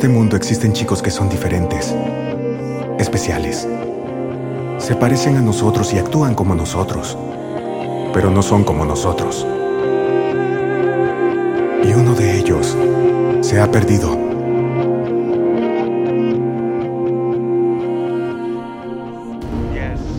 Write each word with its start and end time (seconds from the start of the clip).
este 0.00 0.08
mundo 0.08 0.34
existen 0.34 0.72
chicos 0.72 1.02
que 1.02 1.10
son 1.10 1.28
diferentes, 1.28 1.94
especiales. 2.98 3.68
Se 4.78 4.96
parecen 4.96 5.36
a 5.36 5.42
nosotros 5.42 5.92
y 5.92 5.98
actúan 5.98 6.34
como 6.34 6.54
nosotros, 6.54 7.18
pero 8.14 8.30
no 8.30 8.40
son 8.40 8.64
como 8.64 8.86
nosotros. 8.86 9.46
Y 11.84 11.92
uno 11.92 12.14
de 12.14 12.38
ellos 12.38 12.74
se 13.42 13.60
ha 13.60 13.70
perdido. 13.70 14.16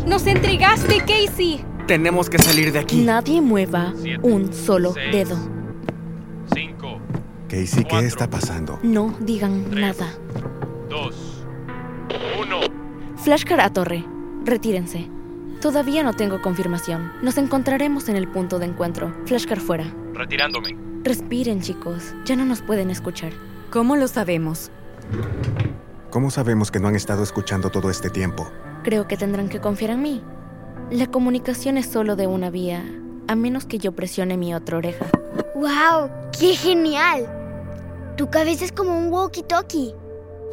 ¡Nos 0.05 0.27
intrigaste, 0.27 0.99
Casey! 0.99 1.66
Tenemos 1.88 2.29
que 2.29 2.38
salir 2.38 2.71
de 2.71 2.77
aquí. 2.77 3.02
Nadie 3.04 3.41
mueva 3.41 3.95
un 4.21 4.54
solo 4.54 4.93
seis, 4.93 5.12
dedo. 5.12 5.60
5, 7.52 7.62
Casey, 7.68 7.84
¿qué 7.86 8.05
está 8.08 8.30
pasando? 8.30 8.80
No 8.82 9.14
digan 9.20 9.66
Tres. 9.70 9.82
nada. 9.82 10.08
2, 10.90 11.46
1. 12.40 12.60
Flashcar 13.18 13.60
a 13.60 13.72
torre. 13.74 14.05
Retírense. 14.46 15.10
Todavía 15.62 16.02
no 16.04 16.14
tengo 16.14 16.41
confirmación. 16.41 17.12
Nos 17.22 17.38
encontraremos 17.38 18.08
en 18.08 18.16
el 18.16 18.27
punto 18.30 18.58
de 18.58 18.68
encuentro. 18.68 19.14
Flashcar 19.26 19.60
fuera. 19.60 19.94
Retirándome. 20.14 20.77
Respiren, 21.04 21.62
chicos. 21.62 22.16
Ya 22.26 22.36
no 22.38 22.46
nos 22.46 22.62
pueden 22.62 22.90
escuchar. 22.90 23.34
¿Cómo 23.70 23.98
lo 23.98 24.08
sabemos? 24.08 24.72
¿Cómo 26.10 26.32
sabemos 26.32 26.72
que 26.72 26.80
no 26.80 26.88
han 26.88 26.96
estado 26.96 27.22
escuchando 27.22 27.70
todo 27.70 27.90
este 27.90 28.10
tiempo? 28.10 28.49
Creo 28.84 29.08
que 29.08 29.18
tendrán 29.18 29.49
que 29.49 29.60
confiar 29.60 29.91
en 29.91 30.02
mí. 30.02 30.24
La 30.90 31.08
comunicación 31.08 31.77
es 31.77 31.86
solo 31.86 32.15
de 32.15 32.27
una 32.27 32.49
vía, 32.49 32.84
a 33.27 33.36
menos 33.36 33.65
que 33.65 33.77
yo 33.77 33.91
presione 33.91 34.38
mi 34.38 34.54
otra 34.55 34.77
oreja. 34.77 35.05
¡Wow! 35.54 36.10
¡Qué 36.38 36.55
genial! 36.55 37.40
Tu 38.17 38.29
cabeza 38.29 38.65
es 38.65 38.71
como 38.71 38.98
un 38.98 39.12
walkie-talkie. 39.12 39.95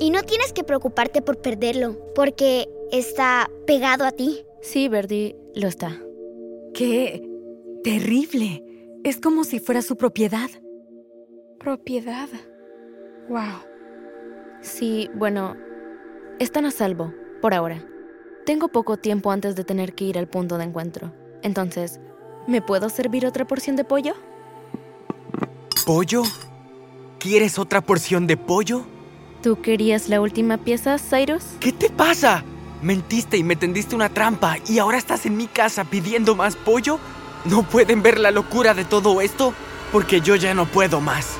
Y 0.00 0.10
no 0.10 0.22
tienes 0.22 0.52
que 0.52 0.64
preocuparte 0.64 1.22
por 1.22 1.40
perderlo, 1.40 1.98
porque 2.14 2.68
está 2.92 3.50
pegado 3.66 4.04
a 4.04 4.12
ti. 4.12 4.44
Sí, 4.62 4.88
Verdi, 4.88 5.34
lo 5.54 5.66
está. 5.66 6.00
¡Qué 6.72 7.28
terrible! 7.82 8.64
Es 9.04 9.20
como 9.20 9.44
si 9.44 9.58
fuera 9.58 9.82
su 9.82 9.96
propiedad. 9.96 10.48
Propiedad. 11.58 12.28
Wow. 13.28 13.60
Sí, 14.60 15.10
bueno, 15.14 15.56
están 16.38 16.64
a 16.64 16.70
salvo, 16.70 17.12
por 17.40 17.54
ahora. 17.54 17.84
Tengo 18.46 18.68
poco 18.68 18.96
tiempo 18.96 19.30
antes 19.30 19.56
de 19.56 19.64
tener 19.64 19.94
que 19.94 20.04
ir 20.04 20.18
al 20.18 20.28
punto 20.28 20.58
de 20.58 20.64
encuentro. 20.64 21.12
Entonces, 21.42 22.00
¿me 22.46 22.62
puedo 22.62 22.88
servir 22.88 23.26
otra 23.26 23.46
porción 23.46 23.76
de 23.76 23.84
pollo? 23.84 24.14
¿Pollo? 25.84 26.22
¿Quieres 27.18 27.58
otra 27.58 27.80
porción 27.80 28.28
de 28.28 28.36
pollo? 28.36 28.84
¿Tú 29.42 29.60
querías 29.60 30.08
la 30.08 30.20
última 30.20 30.56
pieza, 30.56 30.98
Cyrus? 30.98 31.42
¿Qué 31.58 31.72
te 31.72 31.90
pasa? 31.90 32.44
Mentiste 32.80 33.36
y 33.36 33.42
me 33.42 33.56
tendiste 33.56 33.96
una 33.96 34.08
trampa 34.08 34.56
y 34.68 34.78
ahora 34.78 34.98
estás 34.98 35.26
en 35.26 35.36
mi 35.36 35.48
casa 35.48 35.82
pidiendo 35.84 36.36
más 36.36 36.54
pollo. 36.54 37.00
¿No 37.44 37.64
pueden 37.64 38.02
ver 38.02 38.20
la 38.20 38.30
locura 38.30 38.72
de 38.72 38.84
todo 38.84 39.20
esto? 39.20 39.52
Porque 39.90 40.20
yo 40.20 40.36
ya 40.36 40.54
no 40.54 40.66
puedo 40.66 41.00
más. 41.00 41.38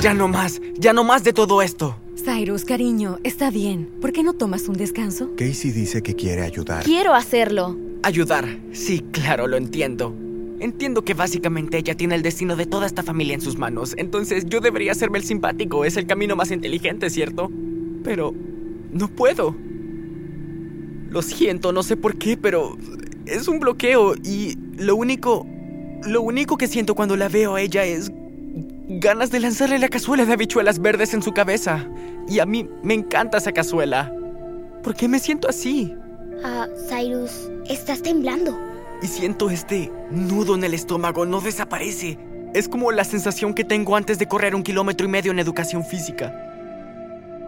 Ya 0.00 0.14
no 0.14 0.28
más, 0.28 0.60
ya 0.78 0.92
no 0.92 1.02
más 1.02 1.24
de 1.24 1.32
todo 1.32 1.60
esto. 1.60 1.98
Cyrus, 2.24 2.64
cariño, 2.64 3.18
está 3.24 3.50
bien. 3.50 3.90
¿Por 4.00 4.12
qué 4.12 4.22
no 4.22 4.34
tomas 4.34 4.68
un 4.68 4.76
descanso? 4.76 5.30
Casey 5.36 5.72
dice 5.72 6.04
que 6.04 6.14
quiere 6.14 6.42
ayudar. 6.42 6.84
Quiero 6.84 7.14
hacerlo. 7.14 7.76
Ayudar. 8.02 8.46
Sí, 8.72 9.04
claro, 9.12 9.46
lo 9.46 9.56
entiendo. 9.56 10.14
Entiendo 10.60 11.04
que 11.04 11.14
básicamente 11.14 11.78
ella 11.78 11.94
tiene 11.94 12.14
el 12.14 12.22
destino 12.22 12.56
de 12.56 12.66
toda 12.66 12.86
esta 12.86 13.02
familia 13.02 13.34
en 13.34 13.40
sus 13.40 13.56
manos, 13.56 13.94
entonces 13.96 14.46
yo 14.46 14.60
debería 14.60 14.90
hacerme 14.90 15.18
el 15.18 15.24
simpático, 15.24 15.84
es 15.84 15.96
el 15.96 16.06
camino 16.06 16.34
más 16.34 16.50
inteligente, 16.50 17.10
¿cierto? 17.10 17.50
Pero 18.02 18.34
no 18.92 19.08
puedo. 19.08 19.54
Lo 21.10 21.22
siento, 21.22 21.72
no 21.72 21.82
sé 21.82 21.96
por 21.96 22.16
qué, 22.16 22.36
pero 22.36 22.76
es 23.26 23.46
un 23.48 23.60
bloqueo 23.60 24.14
y 24.16 24.56
lo 24.76 24.96
único... 24.96 25.46
Lo 26.06 26.22
único 26.22 26.56
que 26.56 26.68
siento 26.68 26.94
cuando 26.94 27.16
la 27.16 27.28
veo 27.28 27.56
a 27.56 27.60
ella 27.60 27.84
es 27.84 28.12
ganas 28.88 29.32
de 29.32 29.40
lanzarle 29.40 29.80
la 29.80 29.88
cazuela 29.88 30.24
de 30.24 30.32
habichuelas 30.32 30.80
verdes 30.80 31.12
en 31.12 31.22
su 31.22 31.32
cabeza. 31.32 31.88
Y 32.28 32.38
a 32.38 32.46
mí 32.46 32.68
me 32.84 32.94
encanta 32.94 33.38
esa 33.38 33.50
cazuela. 33.50 34.12
¿Por 34.84 34.94
qué 34.94 35.08
me 35.08 35.18
siento 35.18 35.48
así? 35.48 35.92
Ah, 36.44 36.68
Cyrus, 36.88 37.50
estás 37.68 38.02
temblando. 38.02 38.58
Y 39.02 39.06
siento 39.06 39.50
este 39.50 39.92
nudo 40.10 40.54
en 40.54 40.64
el 40.64 40.74
estómago, 40.74 41.26
no 41.26 41.40
desaparece. 41.40 42.18
Es 42.54 42.68
como 42.68 42.92
la 42.92 43.04
sensación 43.04 43.54
que 43.54 43.64
tengo 43.64 43.96
antes 43.96 44.18
de 44.18 44.26
correr 44.26 44.54
un 44.54 44.62
kilómetro 44.62 45.06
y 45.06 45.10
medio 45.10 45.32
en 45.32 45.38
educación 45.38 45.84
física. 45.84 46.32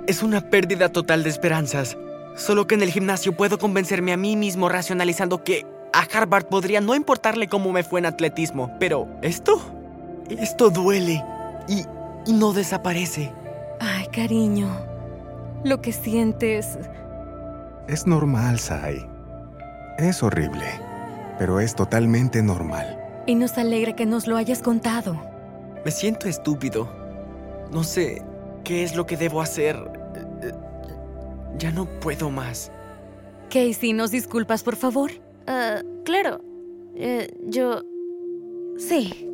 Es 0.07 0.23
una 0.23 0.41
pérdida 0.41 0.91
total 0.91 1.23
de 1.23 1.31
esperanzas. 1.31 1.97
Solo 2.37 2.67
que 2.67 2.75
en 2.75 2.83
el 2.83 2.91
gimnasio 2.91 3.37
puedo 3.37 3.59
convencerme 3.59 4.13
a 4.13 4.17
mí 4.17 4.37
mismo 4.37 4.69
racionalizando 4.69 5.43
que 5.43 5.67
a 5.93 6.01
Harvard 6.03 6.47
podría 6.47 6.81
no 6.81 6.95
importarle 6.95 7.49
cómo 7.49 7.73
me 7.73 7.83
fue 7.83 8.01
en 8.01 8.07
atletismo. 8.07 8.77
Pero 8.79 9.09
esto, 9.23 9.61
esto 10.29 10.71
duele 10.71 11.25
y, 11.69 11.85
y 12.27 12.33
no 12.33 12.53
desaparece. 12.53 13.33
Ay, 13.81 14.07
cariño. 14.13 14.69
Lo 15.65 15.81
que 15.81 15.93
sientes... 15.93 16.79
Es 17.91 18.07
normal, 18.07 18.61
Sai. 18.61 19.05
Es 19.99 20.23
horrible, 20.23 20.65
pero 21.41 21.59
es 21.59 21.75
totalmente 21.75 22.41
normal. 22.41 22.97
Y 23.27 23.35
nos 23.35 23.59
alegra 23.59 23.97
que 23.97 24.07
nos 24.07 24.29
lo 24.29 24.37
hayas 24.37 24.63
contado. 24.63 25.21
Me 25.85 25.91
siento 25.91 26.29
estúpido. 26.29 26.89
No 27.73 27.83
sé 27.83 28.23
qué 28.63 28.85
es 28.85 28.95
lo 28.95 29.07
que 29.07 29.17
debo 29.17 29.41
hacer. 29.41 29.77
Ya 31.59 31.73
no 31.73 31.87
puedo 31.99 32.31
más. 32.31 32.71
Casey, 33.49 33.93
¿nos 33.93 34.13
disculpas, 34.13 34.63
por 34.63 34.77
favor? 34.77 35.11
Ah, 35.49 35.83
claro. 36.05 36.45
Eh, 36.95 37.27
yo... 37.49 37.83
Sí. 38.79 39.29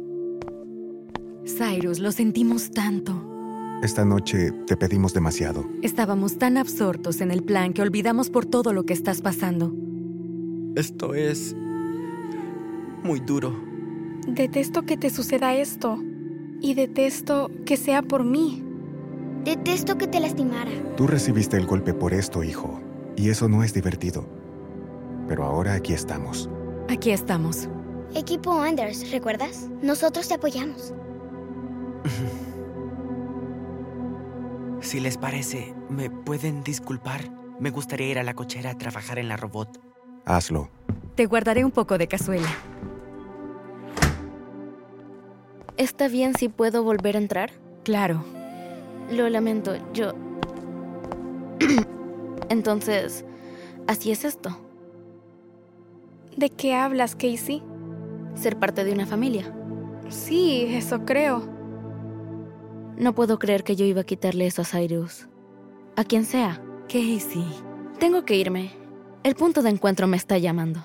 Cyrus, 1.45 1.99
lo 1.99 2.11
sentimos 2.11 2.71
tanto. 2.71 3.36
Esta 3.83 4.05
noche 4.07 4.53
te 4.67 4.77
pedimos 4.77 5.13
demasiado. 5.13 5.69
Estábamos 5.83 6.39
tan 6.39 6.57
absortos 6.57 7.21
en 7.21 7.31
el 7.31 7.43
plan 7.43 7.75
que 7.75 7.83
olvidamos 7.83 8.31
por 8.31 8.47
todo 8.47 8.73
lo 8.73 8.85
que 8.85 8.95
estás 8.95 9.21
pasando. 9.21 9.73
Esto 10.75 11.15
es 11.15 11.55
muy 13.03 13.21
duro. 13.21 13.55
Detesto 14.27 14.83
que 14.83 14.97
te 14.97 15.11
suceda 15.11 15.55
esto. 15.55 16.03
Y 16.61 16.73
detesto 16.73 17.51
que 17.67 17.77
sea 17.77 18.01
por 18.01 18.25
mí. 18.25 18.65
Detesto 19.45 19.99
que 19.99 20.07
te 20.07 20.21
lastimara. 20.21 20.71
Tú 20.97 21.07
recibiste 21.07 21.59
el 21.59 21.67
golpe 21.67 21.93
por 21.93 22.15
esto, 22.15 22.43
hijo, 22.43 22.81
y 23.15 23.29
eso 23.29 23.47
no 23.47 23.63
es 23.63 23.75
divertido. 23.75 24.27
Pero 25.29 25.45
ahora 25.45 25.75
aquí 25.75 25.93
estamos. 25.93 26.49
Aquí 26.89 27.11
estamos. 27.11 27.69
Equipo 28.15 28.59
Anders, 28.59 29.11
¿recuerdas? 29.11 29.69
Nosotros 29.83 30.27
te 30.29 30.35
apoyamos. 30.35 30.95
Si 34.87 35.01
les 35.01 35.19
parece, 35.19 35.75
¿me 35.91 36.11
pueden 36.11 36.63
disculpar? 36.63 37.29
Me 37.59 37.71
gustaría 37.71 38.09
ir 38.09 38.21
a 38.21 38.23
la 38.23 38.35
cochera 38.35 38.71
a 38.71 38.79
trabajar 38.79 39.19
en 39.19 39.27
la 39.27 39.37
robot. 39.37 39.81
Hazlo. 40.25 40.71
Te 41.17 41.27
guardaré 41.27 41.65
un 41.65 41.73
poco 41.73 41.99
de 41.99 42.07
cazuela. 42.07 42.47
¿Está 45.77 46.07
bien 46.07 46.37
si 46.39 46.49
puedo 46.49 46.84
volver 46.84 47.16
a 47.16 47.19
entrar? 47.19 47.51
Claro. 47.83 48.25
Lo 49.10 49.28
lamento, 49.28 49.75
yo... 49.93 50.13
Entonces, 52.49 53.25
así 53.89 54.13
es 54.13 54.25
esto, 54.25 54.57
¿De 56.37 56.49
qué 56.49 56.75
hablas, 56.75 57.16
Casey? 57.16 57.60
ser 58.37 58.57
parte 58.57 58.84
de 58.84 58.93
una 58.93 59.07
familia. 59.07 59.53
Sí, 60.10 60.65
eso 60.69 61.05
creo. 61.05 61.56
No 62.98 63.15
puedo 63.15 63.39
creer 63.39 63.63
que 63.63 63.77
yo 63.77 63.84
iba 63.84 64.01
a 64.01 64.04
quitarle 64.04 64.47
eso 64.47 64.63
a 64.63 64.65
Cyrus. 64.65 65.28
A 65.97 66.04
quien 66.04 66.25
sea. 66.25 66.63
Casey. 66.89 67.47
Tengo 67.98 68.25
que 68.25 68.37
irme. 68.37 68.71
El 69.22 69.34
punto 69.34 69.63
de 69.63 69.71
encuentro 69.71 70.07
me 70.07 70.16
está 70.16 70.39
llamando. 70.39 70.81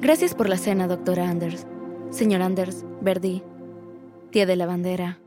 Gracias 0.00 0.34
por 0.34 0.48
la 0.48 0.56
cena, 0.56 0.86
doctora 0.86 1.28
Anders. 1.28 1.66
Señor 2.10 2.40
Anders, 2.40 2.84
Verdi, 3.00 3.42
tía 4.30 4.46
de 4.46 4.56
la 4.56 4.66
bandera. 4.66 5.18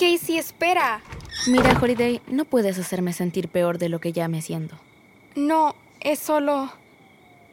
Casey, 0.00 0.38
espera. 0.38 1.02
Mira, 1.46 1.78
Holiday, 1.78 2.22
no 2.26 2.46
puedes 2.46 2.78
hacerme 2.78 3.12
sentir 3.12 3.48
peor 3.48 3.76
de 3.76 3.90
lo 3.90 4.00
que 4.00 4.12
ya 4.12 4.28
me 4.28 4.40
siento. 4.40 4.76
No, 5.36 5.74
es 6.00 6.18
solo... 6.18 6.72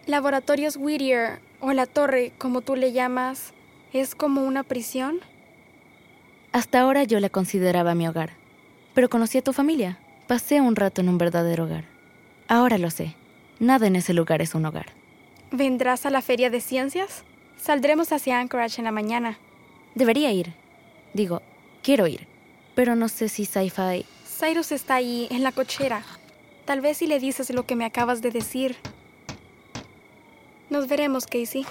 Laboratorios 0.05 0.77
Whittier 0.77 1.41
o 1.59 1.73
la 1.73 1.85
torre, 1.85 2.31
como 2.37 2.61
tú 2.61 2.77
le 2.77 2.93
llamas, 2.93 3.51
es 3.91 4.15
como 4.15 4.45
una 4.45 4.63
prisión? 4.63 5.19
Hasta 6.53 6.79
ahora 6.79 7.03
yo 7.03 7.19
la 7.19 7.27
consideraba 7.27 7.95
mi 7.95 8.07
hogar. 8.07 8.31
Pero 8.93 9.09
conocí 9.09 9.39
a 9.39 9.43
tu 9.43 9.51
familia. 9.51 9.99
Pasé 10.27 10.61
un 10.61 10.77
rato 10.77 11.01
en 11.01 11.09
un 11.09 11.17
verdadero 11.17 11.65
hogar. 11.65 11.83
Ahora 12.47 12.77
lo 12.77 12.89
sé. 12.91 13.15
Nada 13.59 13.87
en 13.87 13.97
ese 13.97 14.13
lugar 14.13 14.41
es 14.41 14.55
un 14.55 14.65
hogar. 14.65 14.85
¿Vendrás 15.51 16.05
a 16.05 16.09
la 16.09 16.21
feria 16.21 16.49
de 16.49 16.61
ciencias? 16.61 17.25
Saldremos 17.57 18.13
hacia 18.13 18.39
Anchorage 18.39 18.79
en 18.79 18.85
la 18.85 18.91
mañana. 18.93 19.37
Debería 19.95 20.31
ir. 20.31 20.53
Digo, 21.13 21.41
quiero 21.83 22.07
ir. 22.07 22.36
Pero 22.77 22.95
no 22.95 23.09
sé 23.09 23.27
si 23.27 23.43
Sci-Fi... 23.43 24.05
Cyrus 24.23 24.71
está 24.71 24.93
ahí, 24.93 25.27
en 25.31 25.41
la 25.41 25.51
cochera. 25.51 26.03
Tal 26.63 26.79
vez 26.79 26.97
si 26.97 27.07
le 27.07 27.19
dices 27.19 27.49
lo 27.49 27.65
que 27.65 27.75
me 27.75 27.85
acabas 27.85 28.21
de 28.21 28.29
decir. 28.29 28.75
Nos 30.69 30.87
veremos, 30.87 31.25
Casey. 31.25 31.65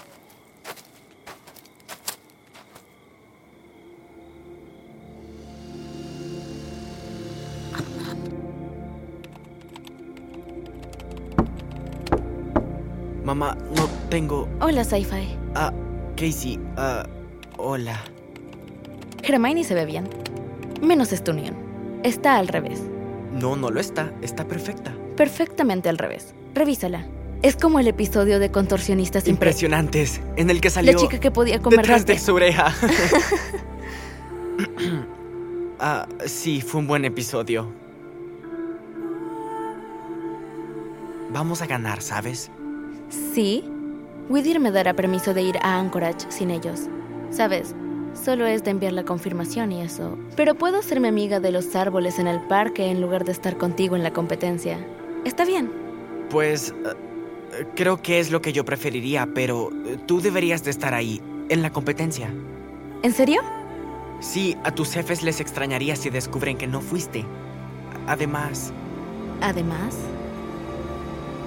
Mamá, 13.22 13.56
no 13.76 13.88
tengo... 14.10 14.48
Hola, 14.60 14.82
Sci-Fi. 14.82 15.38
Ah, 15.54 15.72
Casey, 16.16 16.58
ah, 16.76 17.06
hola. 17.58 18.02
Hermione 19.22 19.62
se 19.62 19.74
ve 19.74 19.84
bien. 19.84 20.25
Menos 20.80 21.10
Stunion. 21.10 21.54
Está 22.02 22.36
al 22.36 22.48
revés. 22.48 22.80
No, 23.32 23.56
no 23.56 23.70
lo 23.70 23.80
está. 23.80 24.12
Está 24.22 24.46
perfecta. 24.46 24.94
Perfectamente 25.16 25.88
al 25.88 25.98
revés. 25.98 26.34
Revísala. 26.54 27.06
Es 27.42 27.56
como 27.56 27.78
el 27.80 27.88
episodio 27.88 28.38
de 28.38 28.50
Contorsionistas 28.50 29.24
impre- 29.24 29.30
Impresionantes, 29.30 30.20
en 30.36 30.50
el 30.50 30.60
que 30.60 30.70
salió 30.70 30.92
La 30.92 30.98
chica 30.98 31.20
que 31.20 31.30
podía 31.30 31.60
comer 31.60 31.80
detrás 31.80 32.06
de 32.06 32.18
su 32.18 32.34
oreja. 32.34 32.74
ah, 35.80 36.06
sí, 36.24 36.60
fue 36.62 36.80
un 36.80 36.86
buen 36.86 37.04
episodio. 37.04 37.68
Vamos 41.30 41.60
a 41.60 41.66
ganar, 41.66 42.00
¿sabes? 42.00 42.50
Sí. 43.34 43.64
Whittier 44.28 44.58
me 44.58 44.70
dará 44.70 44.94
permiso 44.94 45.34
de 45.34 45.42
ir 45.42 45.58
a 45.62 45.78
Anchorage 45.78 46.26
sin 46.30 46.50
ellos. 46.50 46.88
Sabes, 47.30 47.74
solo 48.16 48.46
es 48.46 48.64
de 48.64 48.70
enviar 48.70 48.92
la 48.92 49.04
confirmación 49.04 49.72
y 49.72 49.82
eso. 49.82 50.16
Pero 50.36 50.54
puedo 50.54 50.78
hacerme 50.78 51.08
amiga 51.08 51.40
de 51.40 51.52
los 51.52 51.74
árboles 51.76 52.18
en 52.18 52.26
el 52.26 52.40
parque 52.42 52.90
en 52.90 53.00
lugar 53.00 53.24
de 53.24 53.32
estar 53.32 53.56
contigo 53.56 53.96
en 53.96 54.02
la 54.02 54.12
competencia. 54.12 54.78
Está 55.24 55.44
bien. 55.44 55.70
Pues 56.30 56.74
eh, 56.84 57.66
creo 57.74 58.00
que 58.02 58.18
es 58.20 58.30
lo 58.30 58.40
que 58.42 58.52
yo 58.52 58.64
preferiría, 58.64 59.28
pero 59.34 59.70
eh, 59.86 59.98
tú 60.06 60.20
deberías 60.20 60.64
de 60.64 60.70
estar 60.70 60.94
ahí, 60.94 61.20
en 61.48 61.62
la 61.62 61.70
competencia. 61.70 62.28
¿En 63.02 63.12
serio? 63.12 63.40
Sí, 64.20 64.56
a 64.64 64.72
tus 64.72 64.92
jefes 64.92 65.22
les 65.22 65.40
extrañaría 65.40 65.94
si 65.94 66.10
descubren 66.10 66.56
que 66.58 66.66
no 66.66 66.80
fuiste. 66.80 67.24
Además, 68.06 68.72
Además, 69.42 69.94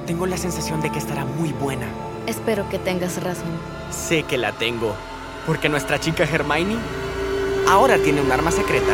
tengo 0.06 0.26
la 0.28 0.38
sensación 0.38 0.80
de 0.82 0.92
que 0.92 1.00
estará 1.00 1.26
muy 1.26 1.52
buena. 1.54 1.88
espero 2.28 2.68
que 2.70 2.78
tengas 2.80 3.22
razón. 3.24 3.50
Sé 3.92 4.24
que 4.24 4.38
la 4.38 4.52
tengo, 4.52 4.94
porque 5.50 5.68
nuestra 5.68 6.00
chica 6.00 6.26
Hermione 6.26 6.78
ahora 7.68 7.98
tiene 7.98 8.22
un 8.22 8.32
arma 8.32 8.52
secreta. 8.52 8.94